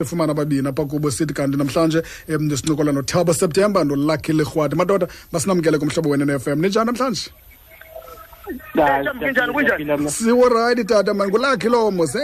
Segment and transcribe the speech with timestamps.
[0.00, 5.78] efumana ababini apha kubo sithi kanti namhlanje um sincokola nothabo september nolucky lerhwadi madoda masinamkele
[5.78, 7.30] kumhlobo wena ne-fm ninjani namhlanje?
[10.08, 12.16] Siworayithi tata man ngulakhi lowo mos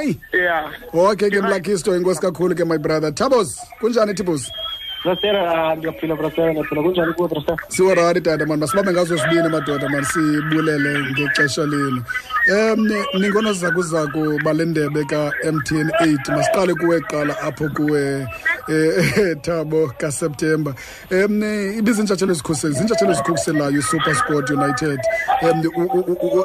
[0.93, 3.13] okay ke mlakisto inkosi kakhulu ke my brother.
[3.13, 4.51] Tabos kunjani tibos
[5.05, 7.15] brasera ndiyaphila brasera ndiyaphila kunjani
[7.69, 12.03] siworayithi tata mani masibambe ngazo sibini madoda mani sibulele ngexesha lenu.
[12.53, 12.89] Um
[13.21, 16.29] ningonozakuzaku bale ndebe ka-mtn eight.
[16.29, 18.27] Masiqale kuwe kuqala apho kuwe
[19.43, 20.75] thabo kaseptemba.
[21.11, 21.43] Um
[21.79, 25.01] ibizintshatshelo ezikhuseli zintshatshelo ezikhuselayo super sport united.
[25.43, 25.63] Um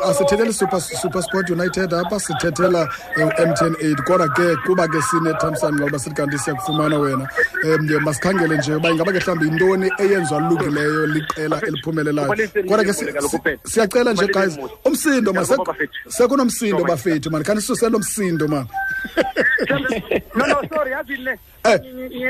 [0.09, 5.99] asithetheli super, super sport united apha sithethela u-mtn eight kodwa ke kuba ke sinethamsanqa uba
[5.99, 7.27] sithi kanti siyakufumana wena.
[7.65, 12.27] Um masikhangele nje uba ingaba ke mhlawumbi yintoni eyenziwa lukileyo liqela eliphumelelayo.
[12.67, 15.41] Kodwa ke si- si- siyacela nje guys umsindo ma
[16.09, 18.67] sekunomsindo bafethu mani khani sisusele umsindo mani
[20.35, 21.79] no no sorry yazi ne Eh.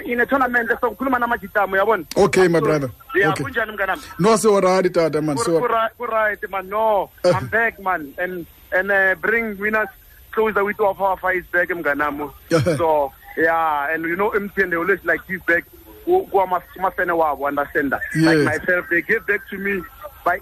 [0.06, 2.90] ine tournament sokukhuluma namajitamu yabona okay my brother.
[3.16, 3.44] okay.
[3.44, 4.02] kunjani mnganami?
[4.20, 5.68] No siworaythi tata mani siwo-
[6.12, 7.10] right man no.
[7.24, 7.32] Eh.
[7.38, 9.90] i'm back man and and uh, bring winners
[10.32, 12.30] closer with of our fights back mnganami.
[12.50, 12.78] Yeah.
[12.78, 15.64] so yeah and you know MTN they always like give back
[16.06, 18.02] kuwamafene wabo understand that?
[18.16, 19.82] Like myself they give back to me
[20.26, 20.40] by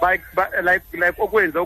[0.00, 1.60] by, by like like okwenza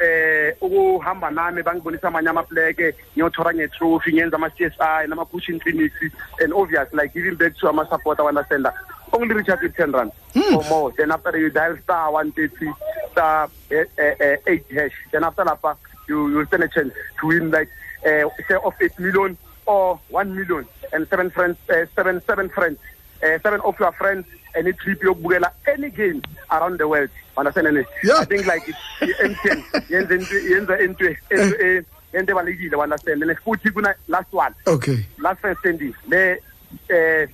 [0.00, 5.94] eh ukuhamba nami bangibonisa amanye amapleke ngiyothora ngetrophy ngenza ama-CSI nama-pushing clinics
[6.40, 8.74] and obvious like giving back to ama-support that
[9.12, 10.10] only out with 10 rand
[10.54, 12.72] or more then after you dial star 130
[13.12, 14.92] star eh, eh, eh, 8 hash.
[15.12, 15.76] Then after lapha
[16.08, 17.70] you you stand a chance to win like
[18.04, 22.78] uh, say of 8 million or 1 million and seven friends uh, seven seven friends
[23.24, 27.10] uh, seven of your friends any trip yokubukela any game around the world.
[27.36, 28.20] Understand ne Yeah.
[28.20, 28.62] i think like
[29.00, 30.16] i-MTN yenza
[30.50, 33.22] yenza into into eh, into understand.
[33.22, 34.54] And futhi kuna last one.
[34.66, 35.04] Okay.
[35.18, 36.38] Last first standing le
[36.90, 37.26] eh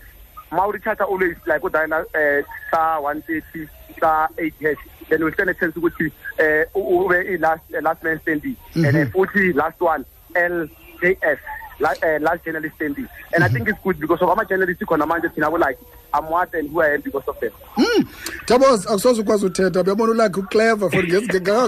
[0.50, 4.78] mawuricharge always like udayela eh star 130 star 8 hash.
[5.11, 8.56] Then we stand a chance ukuthi eh ube i last eh, last man standing.
[8.74, 11.39] And futhi last one LJS
[11.80, 13.46] la- eh, last journalist standing and mm -hmm.
[13.46, 15.79] i think it's good because of ama journalists khona manje thina like
[16.14, 17.51] i'm what and who i am because of them.
[17.77, 18.05] Mm.
[18.46, 19.83] tabos akusoze ukwazi uthetha.
[19.83, 21.05] Uyabona ulakhi uclever for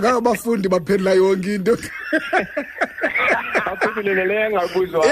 [0.00, 1.78] ngabafundi baphendula yonke into.
[3.66, 5.06] Aphefumulele leyo engabuzwa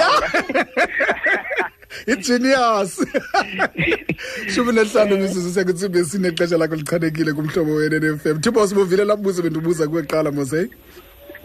[2.07, 3.05] igenius.
[4.55, 9.87] Shumi nesihlanu mizuzu sekutsimbi esine ixesha lakho lichanekile kumhlobo wena ne-fm tibos buvile lambuzo bendibuza
[9.87, 10.69] kuweqala mose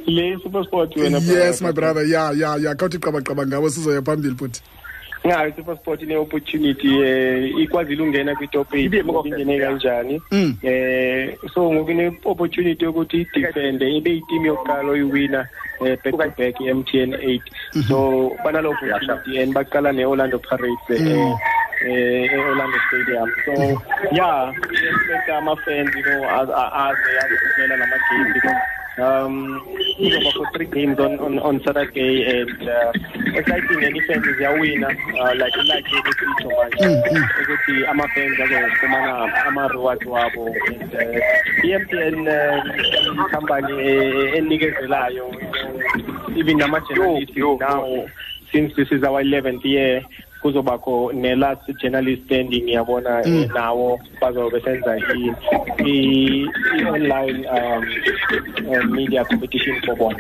[0.07, 2.05] le super sport wena yes my brother.
[2.05, 2.75] Ya ya ya.
[2.75, 4.63] Khawuthi qabaqaba ngabo sizoya phambili futhi.
[5.25, 10.23] Ya super sport ine-opportunity eh ikwazile ungena kwitop ingene kanjani.
[10.63, 15.49] Eh so ngoku ine-opportunity yokuthi idefende ibe iteam yokuqala oyiwina
[15.81, 17.43] eh back to back i-mtn eight.
[17.89, 21.35] So banalo opportunity and baqala ne-orlando pirates eh
[21.85, 23.53] e-orlando stadium so
[24.13, 28.63] yeah expect ama-fans you know az- a- aze azobukela lama-game because
[28.99, 29.61] um
[29.99, 32.93] kuzoba for three games on on, on Saturday and uh,
[33.39, 36.87] exciting and fans ziyawina uh, like like ukuthi itsho manje
[37.43, 45.41] ukuthi ama fans azofumana ama rewards wabo and uh, i-MTN uh, company eh, enikezelayo you
[45.53, 47.59] know, even nama journalists yo, yo.
[47.61, 48.09] now
[48.53, 50.03] since this is our 11th year
[50.43, 55.33] kuzobakho ne-last journalist standing yabona eh, nawo bazobe senza i-
[55.85, 56.47] i-
[56.81, 57.85] i-online um,
[58.69, 60.19] um, media competition for bona.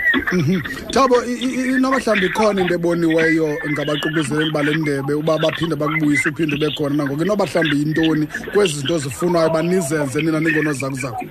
[0.92, 6.28] Thabo i- i- i- inoba mhlawumbi ikhona into eboniweyo ngabaququzeleli bale ndebe uba baphinde bakubuyise
[6.28, 7.22] uphinde ube khona nangoku?
[7.24, 11.24] Inoba mhlawumbi yintoni kwezi zinto zifunwayo banizenze nina ningonozakuzaku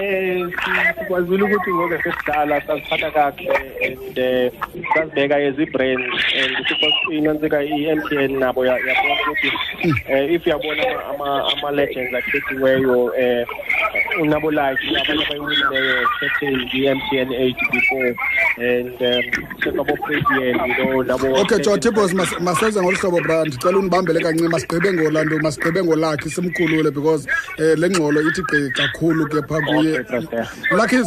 [0.00, 3.52] eh si- sikwazile ukuthi ngoku sesidala sasiphatha kakuhle
[3.84, 4.18] and
[4.96, 6.04] eh, sasibeka as i-brand
[6.40, 6.56] and
[7.12, 9.52] inantsika i-MTN nabo ya- yabona ukuthi
[10.08, 13.46] eh, if uyabona ama- ama- ama-legends akhethiweyo eh
[14.20, 18.14] unabo like abanye abayiwinileyo captain i-MTN eight before
[18.58, 19.22] and um
[19.64, 24.48] sekabo-Fabian you know nabo okay jo tibos mas- masenze ngolu hlobo bra ndicela undibambele kancinci
[24.48, 27.26] masigqibe ngolando masigqibe ngolakhi simkhulule because
[27.58, 29.98] um le ngxolo ithi gqi kakhulu ke phaa kuye.
[30.82, 31.02] Okay,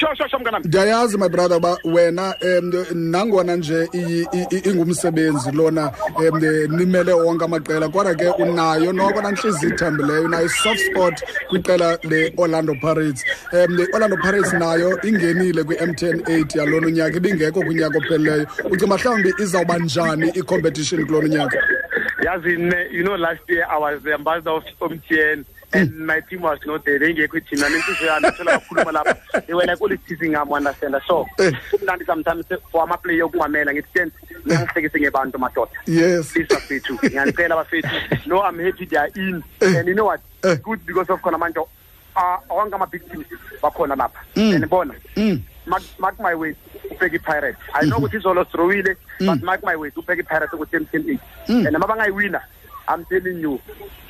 [0.00, 0.16] brother.
[0.16, 0.64] lakhis sure sure sure mnganami.
[0.66, 6.40] Ndiyayazi my brother uba wena um nangona nje iyi- i- i- ingumsebenzi lona um
[6.78, 13.24] nimele wonke amaqela kodwa ke unayo noko nantliziyo ithambileyo unayo i-soft spot kwiqela le-orlando pirates.
[13.52, 18.46] Um le-orlando pirates nayo ingenile kwi-mtn eight yalona unyaka ibingekho kunyaka opheleleyo.
[18.70, 21.58] Ucinga mhlawumbi izawuba njani i-competition kulona unyaka?
[22.24, 26.42] Yazi ne you know last year i was the ambassador of MTN and my team
[26.42, 26.98] was not there.
[26.98, 31.26] Bengekho thina nenhliziyo yami ithola kakhuluma lapha they were like always teasing am understand so
[31.38, 31.52] Eh.
[31.70, 34.12] kumnandi sometimes for ama player ukungamela ngithi "Jen,
[34.46, 35.72] ngiyangihlekise ngebantu madoda.
[35.86, 36.32] Yes.
[36.32, 36.94] Please bafethu.
[36.94, 37.88] Ngiyanicela bafethu.
[38.26, 39.42] No i'm happy they are in.
[39.60, 40.20] And you know what?
[40.44, 40.56] Eh.
[40.62, 41.58] good because of khona manje
[42.16, 43.26] uh, wonke ama-victims
[43.62, 44.18] bakhona lapha.
[44.34, 44.54] Mm.
[44.56, 45.42] and bona Mm.
[45.66, 46.56] mark, mark my words
[46.90, 51.10] ubheka i-pirate i know ukuthi izolo sirowile but mark my words ubheka i-pirate ukuthi emtheni
[51.10, 51.20] eight.
[51.48, 51.66] Mm.
[51.66, 52.40] and noma bangayiwina
[52.94, 53.58] i'm telling you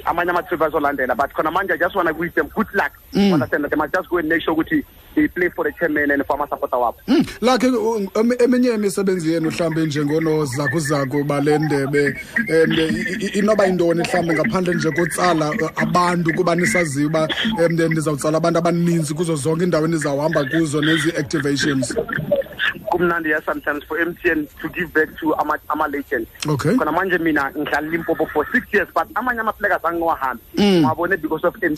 [0.04, 2.92] amanye ama-trip azolandela but khona manje i just want to wish them good luck.
[3.12, 3.32] Mm.
[3.34, 4.84] understand that they must just go and make sure ukuthi
[5.14, 6.96] they play for the chairman and for ama-supporter wabo.
[7.08, 12.76] Mm, lakhe u- em- eminye imisebenzi yenu mhlambe njengonozakuzaku bale ndebe um
[13.34, 17.28] inoba yintoni mhlambe ngaphandle nje kotsala uh, abantu kuba nisaziyo uba
[17.66, 21.94] um nizawutsala abantu abaninzi kuzo zonke iindawo enizawuhamba kuzo nezi-activations
[23.00, 27.88] kumnandi sometimes for mtn to give back to ama- ama-legends okay khona manje mina ngihlala
[27.88, 30.80] limpopo for six years but amanye ama-players angiwahambi Mm.
[30.82, 31.76] ngwabone because of mtn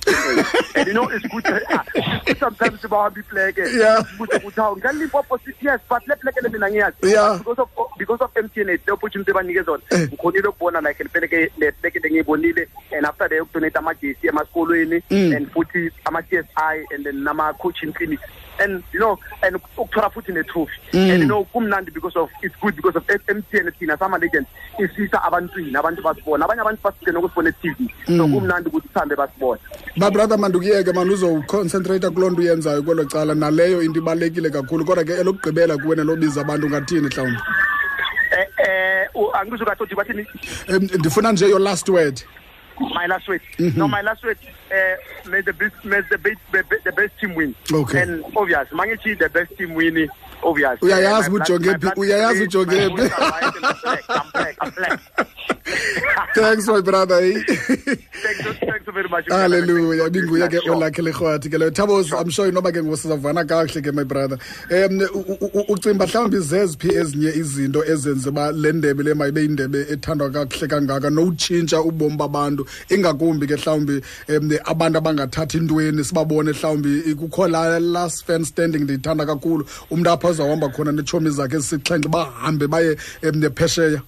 [0.74, 4.04] and you know it's good good sometimes bawahamba ipleke Yeah.
[4.18, 7.38] kuze kuthi hawu ngihlala limpopo for six years but le pleke le mina ngiyazi Yeah.
[7.38, 7.68] because of
[8.12, 10.08] because of mtn le opportunity ebanike zona Eh.
[10.08, 15.02] ngikhonile ukubona like le pleke le pleke le ngiyibonile and after that ukudonate amagesi emasikolweni
[15.10, 15.32] Mm.
[15.36, 18.22] and futhi ama-CSI and then nama-coaching clinics.
[18.60, 20.72] And you know and ukuthola futhi ne-trophy.
[20.92, 21.10] Mm.
[21.10, 24.48] and you know kumnandi because of it's good because of MTN thina sama legends
[24.78, 26.44] isisa abantwini abantu basibona.
[26.44, 28.34] Abanye abantu basike nokusibona e-TV so Mm.
[28.34, 29.60] kumnandi ukuthi sihambe basibona.
[29.96, 33.34] Babrother mandukuyeke mani uzowuconcentrate kuloo nto uyenzayo kwelo cala.
[33.34, 37.61] Naleyo into ibalulekile kakhulu kodwa ke elokugqibela kuwe nelobiza abantu ngathini mhlawumbi eh
[39.14, 40.26] Oh, angizukathi bathi
[40.98, 42.22] ndifuna nje your last word.
[42.80, 43.42] My last word.
[43.58, 43.76] Mm -hmm.
[43.76, 44.38] no my last word
[44.70, 46.40] uh, may the best may the best
[46.84, 47.54] the best team win.
[47.72, 48.02] Okay.
[48.02, 50.08] And obvious mangithi the best team win
[50.42, 50.82] obvious.
[50.82, 53.10] Uyayazi ujongephi uyayazi ujongephi
[56.34, 57.42] thanks my brother eh?
[58.22, 58.62] thanks,
[59.18, 60.74] you thank you very much halleluya ibinguye ke Sure.
[60.76, 64.38] olakhe lerhwathi ke leyo thabos i'm sure inoba ke ngosizavana kakuhle ke my brother.
[64.70, 65.00] Um
[65.68, 71.10] ucimba mhlawumbi zeziphi ezinye izinto ezenze uba le ndebe le mayibe yindebe ethandwa kakuhle kangaka?
[71.10, 78.24] Nowutshintsha ubomi babantu ingakumbi ke mhlawumbi um abantu abangathathi intweni sibabone mhlawumbi kukho la last
[78.26, 79.66] fan standing ndiyithanda kakhulu.
[79.90, 84.02] Umntu apho azawuhamba khona netshomi zakhe ezisixhenxe bahambe baye um phesheya.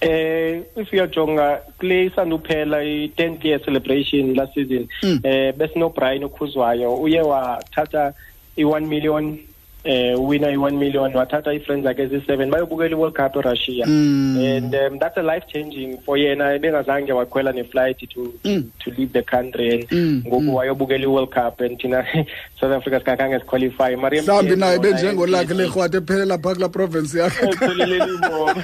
[0.00, 5.20] Eh if uyajonga kule isanduphela i-10th year celebration last season Mm.
[5.24, 8.12] eh besino Brian okhuzwayo uye wathatha
[8.56, 9.38] i1 million
[9.84, 14.38] eh winner i1 million wathatha ii-friends zakhe ezi7 bayobukela i-World Cup eRussia Mm.
[14.56, 18.64] and um, that's a life changing for yena ebengazange wakhwela ne-flight to Mm.
[18.84, 20.54] to leave the country and Mm, ngoku mm.
[20.54, 22.04] wayobukela i-World Cup and thina
[22.60, 28.54] South Africa sikakhange siqualify mhlawumbi naye benjengolakhe lerhwathi ephelela phaa kulaa province yakhe etholeleli imbomo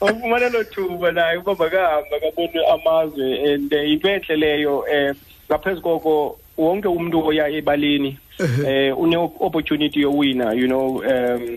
[0.00, 5.14] ufumana lo thuba naye uba makahamba kabone amazwe and yinto entle enhle leyo um
[5.50, 8.18] ngaphezu koko wonke umntu oya ebaleni
[8.96, 11.56] um une-opportunity yowina you know um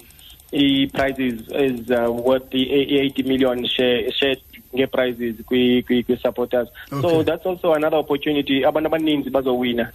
[0.54, 4.40] i-prizes is uh, worth i-80 million share shared
[4.76, 7.02] nge-prizes kwi- kwi- kwi-supporters Okay.
[7.02, 8.64] so that's also another opportunity.
[8.64, 9.92] Abantu abaninzi bazowina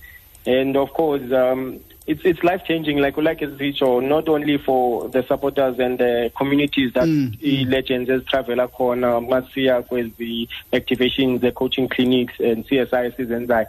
[0.46, 5.22] and of course um, it's it's life changing like like esitsho not only for the
[5.22, 12.64] supporters and the communities that Mm, i-legends ezitravela khona masiya kwezi activations the-coaching clinics and
[12.66, 13.66] CSI esizenzayo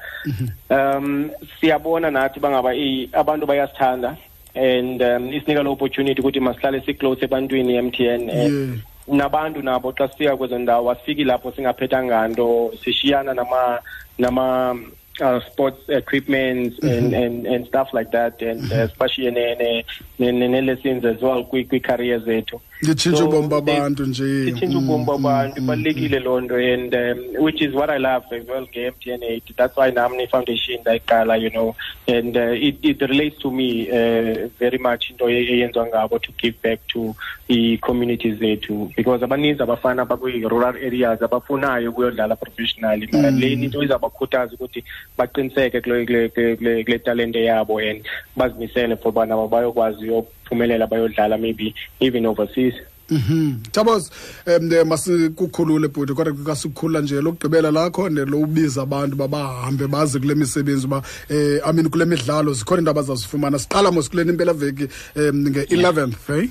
[0.69, 2.71] um siyabona nathi bangaba
[3.13, 4.17] abantu bayasithanda
[4.55, 8.79] and um isinika lo opportunity ukuthi masihlale si-close ebantwini MTN and yeah.
[9.07, 13.79] Nabantu nabo xa sifika kwezo ndawo asifiki lapho singaphethanga nto sishiyana nama
[14.17, 14.75] nama
[15.21, 16.87] uh, sports equipment mm-hmm.
[16.87, 18.79] and, and, and stuff like that, and mm-hmm.
[18.79, 19.83] especially in, in,
[20.17, 22.25] in, in lessons as well, quick, quick careers.
[22.25, 22.61] There too.
[22.83, 24.45] Nditshintshe So, ubomi babantu nje.
[24.45, 28.63] sitshintshe ubomi babantu ibalulekile loo nto and um, which is what i love as well
[28.67, 31.75] nge-mtn eight that's why nam ne-foundation ndayiqala you know
[32.07, 36.31] and uh, it, it relates to me uh, very much into e- eyenziwa ngabo to
[36.41, 37.15] give back to
[37.49, 38.91] i-communities zethu.
[38.95, 43.07] Because abaninzi abafana bakwi-rural areas abafunayo ukuyodlala professionally.
[43.11, 43.39] Mara Mm.
[43.39, 44.83] le into izawubakhuthaza ukuthi
[45.17, 48.05] baqiniseke kule talente yabo and
[48.37, 50.09] bazimisele for uba nabo bayokwazi
[50.49, 52.73] uyophumelela bayodlala maybe even overseas.
[53.09, 53.71] Mhm.
[53.71, 54.11] Thabos
[54.45, 61.01] um masikukhulule bhuti kodwa kukasikhulula nje lokugqibela lakho nelokubiza abantu babahambe baze kule misebenzi uba
[61.29, 66.29] eh I mean kule midlalo zikhona into abazazifumana siqala mos kule impela veki um nge-11th
[66.37, 66.49] eh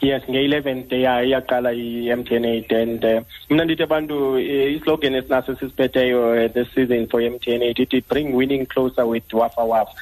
[0.00, 6.44] yes nge-11th ya iyaqala i-mtn eight and uh, mna ndithi abantu eh, islogan esinaso esisiphetheyo
[6.44, 9.92] uh, this season for mtn eight ithi bring winning closer with wafa wafa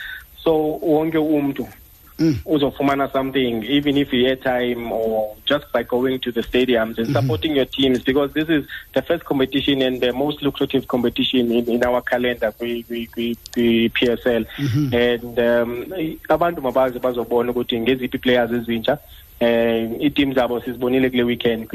[0.44, 1.68] so wonke umntu
[2.18, 2.36] Mm.
[2.46, 7.64] uzofumana something even if i-airtime or just by going to the stadiums and supporting your
[7.64, 12.02] teams because this is the first competition and the most lucrative competition in, in our
[12.02, 14.46] calendar kwi-PSL
[14.92, 15.86] and um
[16.28, 18.98] abantu mabazi bazobona ukuthi ngeziphi players ezintsha.
[19.40, 21.68] Eh i-team zabo sizibonile kule weekend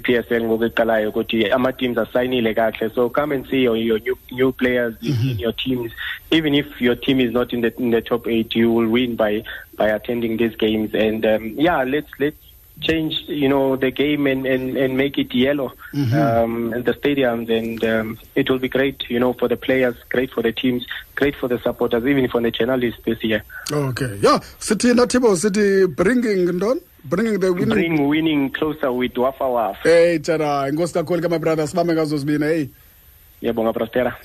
[0.00, 2.90] kwi-PSL ngokuqalayo ukuthi ama-teams asayinile kahle.
[2.94, 5.92] So come and see your, your new, new players in, in your teams.
[6.30, 9.16] Even if your team is not in the in the top eight you will win
[9.16, 9.44] by
[9.76, 10.94] by attending these games.
[10.94, 12.36] And um, yeah let's let's
[12.80, 17.48] change you know the game and and, and make it yellow um in the stadiums
[17.48, 20.84] and um, it will be great you know for the players great for the teams
[21.14, 23.42] great for the supporters even for the journalists this year.
[23.72, 24.18] Okay.
[24.22, 27.68] Ya sithi nathibo City bringing ntoni bringing the winning?
[27.68, 29.82] Bring winning closer with wafa wafa.
[29.82, 32.68] Hey tshana inkosi kakhulu ke my brother sibambe ngazo zibini hey.
[33.42, 34.16] Yebonga prospera